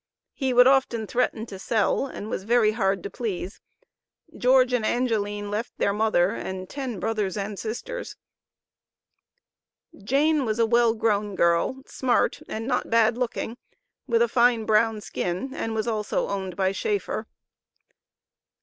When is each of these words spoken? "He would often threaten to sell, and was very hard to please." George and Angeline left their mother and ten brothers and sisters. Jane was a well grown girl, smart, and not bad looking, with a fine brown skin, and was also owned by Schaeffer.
"He 0.33 0.51
would 0.51 0.65
often 0.65 1.05
threaten 1.05 1.45
to 1.45 1.59
sell, 1.59 2.07
and 2.07 2.27
was 2.27 2.43
very 2.43 2.71
hard 2.71 3.03
to 3.03 3.09
please." 3.11 3.61
George 4.35 4.73
and 4.73 4.83
Angeline 4.83 5.51
left 5.51 5.73
their 5.77 5.93
mother 5.93 6.31
and 6.31 6.67
ten 6.67 6.99
brothers 6.99 7.37
and 7.37 7.59
sisters. 7.59 8.15
Jane 9.95 10.43
was 10.43 10.57
a 10.57 10.65
well 10.65 10.95
grown 10.95 11.35
girl, 11.35 11.83
smart, 11.85 12.41
and 12.47 12.65
not 12.65 12.89
bad 12.89 13.15
looking, 13.15 13.57
with 14.07 14.23
a 14.23 14.27
fine 14.27 14.65
brown 14.65 15.01
skin, 15.01 15.53
and 15.53 15.75
was 15.75 15.87
also 15.87 16.29
owned 16.29 16.55
by 16.55 16.71
Schaeffer. 16.71 17.27